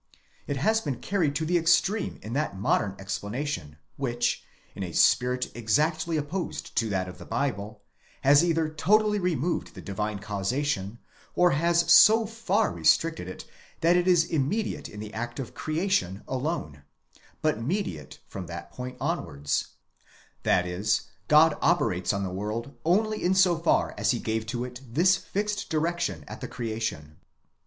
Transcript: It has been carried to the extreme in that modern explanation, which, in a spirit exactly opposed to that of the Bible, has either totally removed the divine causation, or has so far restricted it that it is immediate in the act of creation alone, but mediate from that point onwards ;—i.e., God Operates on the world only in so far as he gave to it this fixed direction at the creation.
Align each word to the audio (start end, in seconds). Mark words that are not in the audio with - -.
It 0.47 0.57
has 0.57 0.81
been 0.81 0.99
carried 0.99 1.35
to 1.35 1.45
the 1.45 1.59
extreme 1.59 2.17
in 2.23 2.33
that 2.33 2.57
modern 2.57 2.95
explanation, 2.97 3.77
which, 3.97 4.43
in 4.73 4.81
a 4.81 4.93
spirit 4.93 5.51
exactly 5.55 6.17
opposed 6.17 6.75
to 6.77 6.89
that 6.89 7.07
of 7.07 7.19
the 7.19 7.25
Bible, 7.27 7.83
has 8.21 8.43
either 8.43 8.67
totally 8.67 9.19
removed 9.19 9.75
the 9.75 9.79
divine 9.81 10.17
causation, 10.17 10.97
or 11.35 11.51
has 11.51 11.93
so 11.93 12.25
far 12.25 12.71
restricted 12.73 13.27
it 13.27 13.45
that 13.81 13.95
it 13.95 14.07
is 14.07 14.25
immediate 14.25 14.89
in 14.89 14.99
the 14.99 15.13
act 15.13 15.39
of 15.39 15.53
creation 15.53 16.23
alone, 16.27 16.81
but 17.43 17.61
mediate 17.61 18.17
from 18.25 18.47
that 18.47 18.71
point 18.71 18.97
onwards 18.99 19.67
;—i.e., 20.43 20.83
God 21.27 21.55
Operates 21.61 22.11
on 22.11 22.23
the 22.23 22.33
world 22.33 22.73
only 22.83 23.23
in 23.23 23.35
so 23.35 23.55
far 23.55 23.93
as 23.99 24.09
he 24.09 24.17
gave 24.19 24.47
to 24.47 24.65
it 24.65 24.81
this 24.83 25.15
fixed 25.15 25.69
direction 25.69 26.25
at 26.27 26.41
the 26.41 26.47
creation. 26.47 27.17